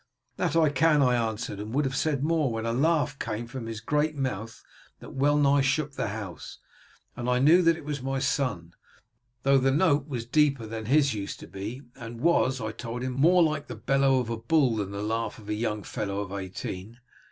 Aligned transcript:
"'That 0.37 0.71
can 0.73 1.03
I,' 1.03 1.13
I 1.15 1.29
answered, 1.29 1.59
and 1.59 1.75
would 1.75 1.85
have 1.85 1.95
said 1.95 2.23
more, 2.23 2.51
when 2.51 2.65
a 2.65 2.73
laugh 2.73 3.19
came 3.19 3.45
from 3.45 3.67
his 3.67 3.79
great 3.79 4.15
mouth 4.15 4.63
that 4.99 5.13
well 5.13 5.37
nigh 5.37 5.61
shook 5.61 5.91
the 5.93 6.07
house, 6.07 6.57
and 7.15 7.29
I 7.29 7.37
knew 7.37 7.61
that 7.61 7.77
it 7.77 7.85
was 7.85 8.01
my 8.01 8.17
son, 8.17 8.73
though 9.43 9.59
the 9.59 9.69
note 9.69 10.07
was 10.07 10.25
deeper 10.25 10.65
than 10.65 10.85
his 10.87 11.13
used 11.13 11.39
to 11.41 11.47
be, 11.47 11.83
and 11.93 12.19
was, 12.19 12.55
as 12.55 12.61
I 12.61 12.71
told 12.71 13.03
him, 13.03 13.13
more 13.13 13.43
like 13.43 13.67
the 13.67 13.75
bellow 13.75 14.17
of 14.19 14.31
a 14.31 14.37
bull 14.37 14.77
than 14.77 14.89
the 14.89 15.03
laugh 15.03 15.37
of 15.37 15.49
a 15.49 15.53
young 15.53 15.83
fellow 15.83 16.21
of 16.21 16.31
eighteen. 16.31 16.97